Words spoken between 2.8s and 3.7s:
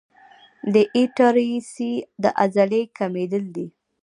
کمېدل دي.